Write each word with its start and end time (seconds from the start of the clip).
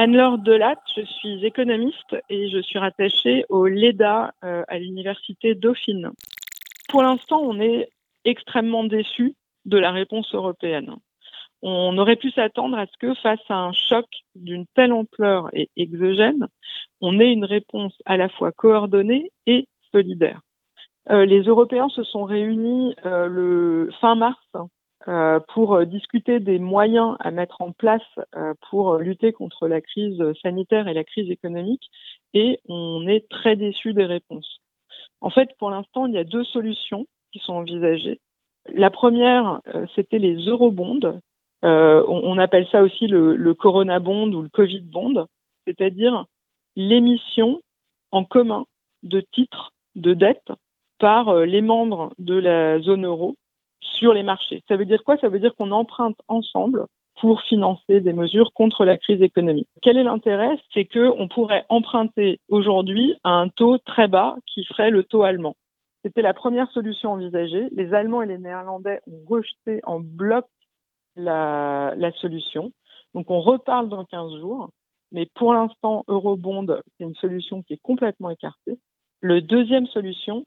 Anne-Laure 0.00 0.38
Delatte, 0.38 0.78
je 0.96 1.02
suis 1.02 1.44
économiste 1.44 2.14
et 2.28 2.48
je 2.50 2.62
suis 2.62 2.78
rattachée 2.78 3.44
au 3.48 3.66
LEDA 3.66 4.32
euh, 4.44 4.62
à 4.68 4.78
l'université 4.78 5.56
Dauphine. 5.56 6.12
Pour 6.88 7.02
l'instant, 7.02 7.40
on 7.42 7.58
est 7.58 7.90
extrêmement 8.24 8.84
déçus 8.84 9.34
de 9.64 9.76
la 9.76 9.90
réponse 9.90 10.32
européenne. 10.32 10.94
On 11.62 11.98
aurait 11.98 12.14
pu 12.14 12.30
s'attendre 12.30 12.78
à 12.78 12.86
ce 12.86 12.92
que 13.00 13.12
face 13.14 13.40
à 13.48 13.56
un 13.56 13.72
choc 13.72 14.06
d'une 14.36 14.66
telle 14.76 14.92
ampleur 14.92 15.48
et 15.52 15.68
exogène, 15.76 16.46
on 17.00 17.18
ait 17.18 17.32
une 17.32 17.44
réponse 17.44 18.00
à 18.06 18.16
la 18.16 18.28
fois 18.28 18.52
coordonnée 18.52 19.32
et 19.46 19.66
solidaire. 19.90 20.42
Euh, 21.10 21.26
les 21.26 21.42
Européens 21.42 21.88
se 21.88 22.04
sont 22.04 22.22
réunis 22.22 22.94
euh, 23.04 23.26
le 23.26 23.90
fin 24.00 24.14
mars 24.14 24.38
pour 25.54 25.86
discuter 25.86 26.38
des 26.38 26.58
moyens 26.58 27.16
à 27.20 27.30
mettre 27.30 27.62
en 27.62 27.72
place 27.72 28.02
euh, 28.36 28.52
pour 28.68 28.98
lutter 28.98 29.32
contre 29.32 29.66
la 29.66 29.80
crise 29.80 30.22
sanitaire 30.42 30.86
et 30.86 30.92
la 30.92 31.04
crise 31.04 31.30
économique 31.30 31.90
et 32.34 32.60
on 32.68 33.06
est 33.06 33.26
très 33.30 33.56
déçu 33.56 33.94
des 33.94 34.04
réponses. 34.04 34.60
En 35.22 35.30
fait, 35.30 35.48
pour 35.58 35.70
l'instant, 35.70 36.06
il 36.06 36.12
y 36.12 36.18
a 36.18 36.24
deux 36.24 36.44
solutions 36.44 37.06
qui 37.32 37.38
sont 37.38 37.54
envisagées. 37.54 38.20
La 38.74 38.90
première, 38.90 39.62
euh, 39.74 39.86
c'était 39.94 40.18
les 40.18 40.36
eurobonds. 40.46 41.00
On, 41.62 42.20
on, 42.24 42.38
appelle 42.38 42.68
ça 42.70 42.82
aussi 42.82 43.06
le, 43.06 43.34
le 43.34 43.54
Corona 43.54 44.00
Bond 44.00 44.30
ou 44.32 44.42
le 44.42 44.50
Covid 44.50 44.80
Bond, 44.80 45.26
c'est-à-dire 45.66 46.26
l'émission 46.76 47.62
en 48.12 48.24
commun 48.24 48.66
de 49.02 49.22
titres 49.32 49.72
de 49.96 50.12
dette 50.12 50.52
par 50.98 51.34
les 51.34 51.62
membres 51.62 52.12
de 52.18 52.34
la 52.34 52.78
zone 52.80 53.06
euro 53.06 53.36
sur 53.98 54.12
les 54.14 54.22
marchés. 54.22 54.62
Ça 54.68 54.76
veut 54.76 54.86
dire 54.86 55.02
quoi? 55.04 55.16
Ça 55.18 55.28
veut 55.28 55.40
dire 55.40 55.54
qu'on 55.56 55.72
emprunte 55.72 56.18
ensemble 56.28 56.86
pour 57.20 57.42
financer 57.42 58.00
des 58.00 58.12
mesures 58.12 58.52
contre 58.54 58.84
la 58.84 58.96
crise 58.96 59.22
économique. 59.22 59.68
Quel 59.82 59.98
est 59.98 60.04
l'intérêt? 60.04 60.56
C'est 60.72 60.84
qu'on 60.84 61.28
pourrait 61.28 61.64
emprunter 61.68 62.40
aujourd'hui 62.48 63.14
à 63.24 63.30
un 63.30 63.48
taux 63.48 63.78
très 63.78 64.06
bas 64.06 64.36
qui 64.46 64.64
ferait 64.64 64.90
le 64.90 65.02
taux 65.02 65.24
allemand. 65.24 65.56
C'était 66.04 66.22
la 66.22 66.32
première 66.32 66.70
solution 66.70 67.12
envisagée. 67.12 67.68
Les 67.72 67.92
Allemands 67.92 68.22
et 68.22 68.26
les 68.26 68.38
Néerlandais 68.38 69.00
ont 69.08 69.24
rejeté 69.28 69.80
en 69.82 69.98
bloc 69.98 70.46
la, 71.16 71.94
la 71.96 72.12
solution. 72.12 72.70
Donc 73.14 73.30
on 73.30 73.40
reparle 73.40 73.88
dans 73.88 74.04
15 74.04 74.38
jours. 74.38 74.70
Mais 75.10 75.26
pour 75.34 75.54
l'instant, 75.54 76.04
Eurobond, 76.06 76.66
c'est 76.98 77.04
une 77.04 77.14
solution 77.16 77.62
qui 77.62 77.72
est 77.74 77.82
complètement 77.82 78.30
écartée. 78.30 78.78
Le 79.20 79.40
deuxième 79.40 79.86
solution, 79.86 80.44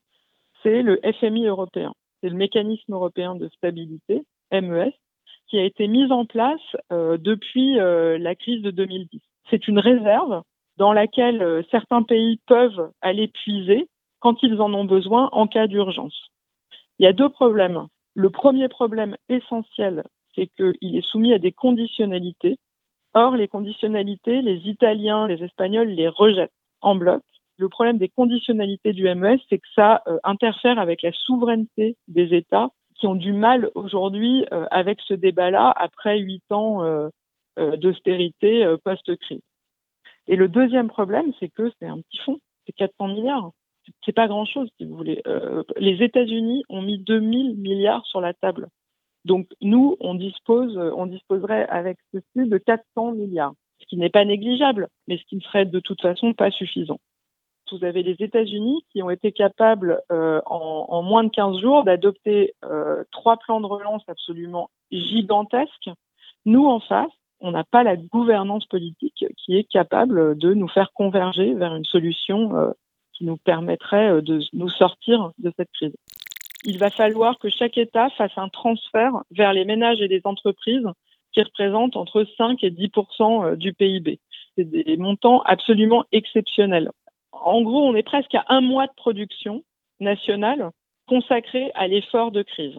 c'est 0.64 0.84
le 0.84 1.02
FMI 1.20 1.47
européen 1.47 1.94
c'est 2.22 2.30
le 2.30 2.36
mécanisme 2.36 2.94
européen 2.94 3.36
de 3.36 3.50
stabilité, 3.50 4.23
MES, 4.52 4.94
qui 5.47 5.58
a 5.58 5.64
été 5.64 5.88
mis 5.88 6.11
en 6.11 6.25
place 6.25 6.61
euh, 6.91 7.17
depuis 7.17 7.80
euh, 7.80 8.17
la 8.17 8.36
crise 8.36 8.61
de 8.61 8.72
2010. 8.72 9.22
C'est 9.50 9.67
une 9.67 9.80
réserve 9.80 10.44
dans 10.78 10.94
laquelle 10.94 11.41
euh, 11.41 11.61
certains 11.72 12.03
pays 12.03 12.39
peuvent 12.47 12.91
aller 13.02 13.28
puiser 13.28 13.88
quand 14.19 14.41
ils 14.44 14.61
en 14.61 14.73
ont 14.73 14.86
besoin 14.86 15.30
en 15.33 15.47
cas 15.47 15.67
d'urgence. 15.67 16.30
Il 17.00 17.03
y 17.03 17.08
a 17.08 17.13
deux 17.13 17.30
problèmes. 17.30 17.88
Le 18.13 18.30
premier 18.30 18.69
problème 18.69 19.17
essentiel, 19.30 20.03
c'est 20.35 20.47
qu'il 20.56 20.95
est 20.95 21.06
soumis 21.06 21.33
à 21.33 21.39
des 21.39 21.52
conditionnalités. 21.52 22.58
Or, 23.13 23.35
les 23.35 23.47
conditionnalités, 23.47 24.41
les 24.41 24.69
Italiens, 24.69 25.28
les 25.28 25.44
Espagnols 25.44 25.89
les 25.89 26.08
rejettent 26.08 26.53
en 26.81 26.95
bloc 26.95 27.22
le 27.62 27.70
problème 27.70 28.00
des 28.00 28.09
conditionnalités 28.09 28.92
du 28.92 29.04
MES, 29.04 29.38
c'est 29.48 29.59
que 29.59 29.67
ça 29.76 30.02
euh, 30.08 30.17
interfère 30.23 30.80
avec 30.80 31.04
la 31.04 31.12
souveraineté 31.12 31.95
des 32.08 32.36
États 32.36 32.70
qui 32.95 33.06
ont 33.06 33.16
du 33.16 33.34
mal 33.34 33.70
aujourd'hui 33.76 34.45
euh, 34.52 34.66
avec 34.72 35.00
ce 35.08 35.14
débat-là 35.14 35.72
après 35.76 36.18
huit 36.20 36.44
ans 36.52 36.84
euh, 36.84 37.09
d'austérité 37.78 38.66
post-crise. 38.84 39.42
Et 40.28 40.36
le 40.36 40.48
deuxième 40.48 40.88
problème, 40.88 41.34
c'est 41.40 41.50
que 41.50 41.72
c'est 41.78 41.86
un 41.86 42.00
petit 42.00 42.18
fonds, 42.20 42.40
c'est 42.66 42.72
400 42.73 43.09
milliards. 43.09 43.52
C'est 44.06 44.14
pas 44.14 44.28
grand-chose, 44.28 44.70
si 44.78 44.86
vous 44.86 44.96
voulez. 44.96 45.22
les 45.78 46.02
États-Unis 46.02 46.64
ont 46.69 46.81
mis 46.81 46.97
2000 46.97 47.58
milliards 47.58 48.06
sur 48.06 48.22
la 48.22 48.34
table. 48.34 48.69
Donc 49.25 49.47
nous, 49.59 49.97
on 50.00 50.16
dispose, 50.16 50.78
on 50.78 51.08
disposerait 51.08 51.68
avec 51.68 51.97
ceci 52.14 52.47
de 52.47 52.58
400 52.58 53.12
milliards, 53.12 53.53
ce 53.80 53.85
qui 53.88 53.97
n'est 53.97 54.09
pas 54.09 54.24
négligeable, 54.24 54.88
mais 55.08 55.18
ce 55.18 55.25
qui 55.25 55.35
ne 55.35 55.41
serait 55.41 55.66
de 55.66 55.80
toute 55.81 56.02
façon 56.02 56.34
pas 56.34 56.52
suffisant 56.52 57.00
vous 57.72 57.84
avez 57.84 58.04
les 58.04 58.16
États-Unis 58.20 58.84
qui 58.92 59.02
ont 59.04 59.09
été 59.09 59.32
capables 59.32 60.02
euh, 60.12 60.42
en, 60.46 61.02
moins 61.02 61.24
de 61.24 61.30
15 61.30 61.59
jours 61.59 61.84
d'adopter 61.84 62.54
euh, 62.64 63.04
trois 63.12 63.38
plans 63.38 63.62
de 63.62 63.66
relance 63.66 64.04
absolument 64.08 64.70
gigantesques. 64.92 65.90
Nous, 66.46 66.66
en 66.66 66.80
face, 66.80 67.12
on 67.40 67.52
n'a 67.52 67.64
pas 67.64 67.84
la 67.84 67.96
gouvernance 67.96 68.66
politique 68.66 69.26
qui 69.38 69.58
est 69.58 69.64
capable 69.64 70.38
de 70.38 70.54
nous 70.54 70.68
faire 70.68 70.92
converger 70.94 71.54
vers 71.54 71.76
une 71.76 71.86
solution 71.86 72.56
euh, 72.56 72.72
qui 73.14 73.26
nous 73.26 73.38
permettrait 73.38 74.22
de 74.22 74.42
nous 74.53 74.70
sortir 74.70 75.32
de 75.40 75.52
cette 75.58 75.72
crise. 75.72 75.96
Il 76.64 76.78
va 76.78 76.92
falloir 76.92 77.40
que 77.40 77.50
chaque 77.50 77.78
État 77.78 78.09
fasse 78.12 78.38
un 78.38 78.50
transfert 78.50 79.14
vers 79.32 79.53
les 79.53 79.66
ménages 79.66 80.02
et 80.02 80.08
les 80.08 80.22
entreprises 80.26 80.86
qui 81.34 81.42
représentent 81.42 81.96
entre 81.96 82.26
5 82.38 82.64
et 82.64 82.72
10% 82.72 83.46
euh, 83.46 83.56
du 83.56 83.74
PIB. 83.74 84.20
C'est 84.56 84.70
des 84.70 84.98
montants 84.98 85.42
absolument 85.42 86.03
exceptionnels 86.12 86.92
en 87.44 87.62
gros, 87.62 87.88
on 87.88 87.96
est 87.96 88.03
presque 88.03 88.35
à 88.35 88.46
un 88.50 88.62
mois 88.62 88.88
de 88.88 88.94
production 88.96 89.63
nationale 90.00 90.72
consacrée 91.07 91.72
à 91.75 91.88
l'effort 91.88 92.31
de 92.31 92.41
crise. 92.44 92.78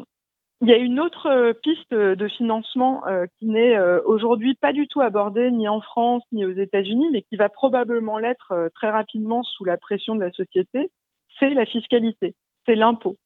Il 0.62 0.68
y 0.68 0.72
a 0.72 0.76
une 0.76 1.00
autre 1.00 1.26
euh, 1.26 1.52
piste 1.54 1.92
de 1.92 2.28
financement 2.28 3.04
euh, 3.08 3.26
qui 3.38 3.46
n'est 3.46 3.76
euh, 3.76 4.00
aujourd'hui 4.04 4.54
pas 4.54 4.72
du 4.72 4.86
tout 4.86 5.00
abordée 5.00 5.50
ni 5.50 5.68
en 5.68 5.80
France 5.80 6.22
ni 6.30 6.44
aux 6.44 6.52
États-Unis, 6.52 7.08
mais 7.10 7.22
qui 7.22 7.34
va 7.34 7.48
probablement 7.48 8.18
l'être 8.18 8.70
très 8.76 8.90
rapidement 8.90 9.42
sous 9.42 9.64
la 9.64 9.76
pression 9.76 10.14
de 10.14 10.20
la 10.20 10.30
société, 10.30 10.90
c'est 11.40 11.50
la 11.50 11.66
fiscalité, 11.66 12.34
c'est 12.64 12.76
l'impôt. 12.76 13.16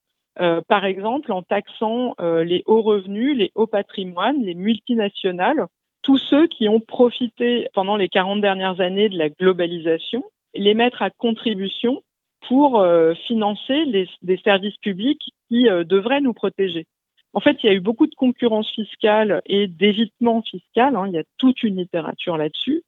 par 0.69 0.85
exemple, 0.87 1.31
en 1.33 1.43
taxant 1.43 2.15
les 2.19 2.63
hauts 2.67 2.83
revenus, 2.83 3.37
les 3.37 3.51
hauts 3.55 3.67
patrimoines, 3.67 4.43
les 4.43 4.55
multinationales, 4.55 5.67
tous 6.03 6.19
ceux 6.19 6.47
qui 6.47 6.69
ont 6.69 6.81
profité 6.81 7.69
pendant 7.75 7.97
les 7.97 8.09
40 8.09 8.41
dernières 8.41 8.81
années 8.81 9.09
de 9.09 9.19
la 9.19 9.29
globalisation 9.29 10.25
les 10.59 10.75
mettre 10.75 11.03
à 11.03 11.11
contribution 11.11 12.03
pour 12.49 12.81
euh, 12.81 13.15
financer 13.27 13.87
des 14.23 14.37
services 14.39 14.77
publics 14.79 15.23
qui 15.49 15.69
euh, 15.69 15.85
devraient 15.85 16.21
nous 16.21 16.35
protéger. 16.35 16.87
En 17.33 17.41
fait, 17.41 17.59
il 17.63 17.67
y 17.67 17.69
a 17.69 17.75
eu 17.75 17.81
beaucoup 17.81 18.07
de 18.07 18.15
concurrence 18.15 18.71
fiscale 18.71 19.43
et 19.47 19.67
d'évitement 19.67 20.43
fiscal. 20.43 20.97
Hein, 20.97 21.09
il 21.09 21.15
y 21.15 21.19
a 21.19 21.25
toute 21.39 21.63
une 21.63 21.77
littérature 21.77 22.37
là-dessus, 22.37 22.83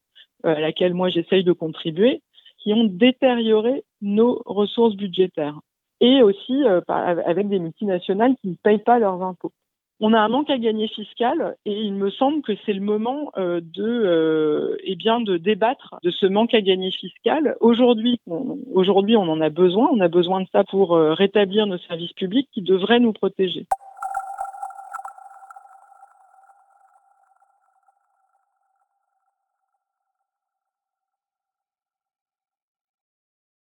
euh, 0.46 0.54
à 0.54 0.60
laquelle 0.60 0.94
moi 0.94 1.10
j'essaye 1.10 1.44
de 1.44 1.52
contribuer, 1.52 2.22
qui 2.58 2.72
ont 2.72 2.84
détérioré 2.84 3.84
nos 4.00 4.42
ressources 4.46 4.96
budgétaires 4.96 5.58
et 6.00 6.22
aussi 6.22 6.62
avec 6.88 7.48
des 7.48 7.58
multinationales 7.58 8.36
qui 8.40 8.48
ne 8.48 8.54
payent 8.54 8.78
pas 8.78 9.00
leurs 9.00 9.20
impôts 9.20 9.52
on 10.00 10.12
a 10.12 10.20
un 10.20 10.28
manque 10.28 10.50
à 10.50 10.58
gagner 10.58 10.88
fiscal 10.88 11.56
et 11.64 11.72
il 11.72 11.92
me 11.92 12.10
semble 12.10 12.42
que 12.42 12.52
c'est 12.64 12.72
le 12.72 12.80
moment 12.80 13.32
euh, 13.36 13.60
de, 13.60 13.82
euh, 13.84 14.76
eh 14.84 14.94
bien, 14.94 15.20
de 15.20 15.36
débattre 15.36 15.96
de 16.02 16.10
ce 16.10 16.26
manque 16.26 16.54
à 16.54 16.60
gagner 16.60 16.90
fiscal. 16.92 17.56
Aujourd'hui, 17.60 18.20
on, 18.26 18.58
aujourd'hui, 18.72 19.16
on 19.16 19.28
en 19.28 19.40
a 19.40 19.50
besoin. 19.50 19.88
On 19.92 20.00
a 20.00 20.08
besoin 20.08 20.40
de 20.42 20.46
ça 20.52 20.62
pour 20.64 20.94
euh, 20.94 21.14
rétablir 21.14 21.66
nos 21.66 21.78
services 21.78 22.12
publics 22.12 22.48
qui 22.52 22.62
devraient 22.62 23.00
nous 23.00 23.12
protéger. 23.12 23.66